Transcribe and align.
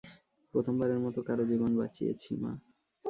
প্রথমবারের 0.53 0.99
মতো 1.05 1.19
কারো 1.27 1.43
জীবন 1.51 1.71
বাঁচিয়েছি, 1.79 2.29
মা। 2.41 2.51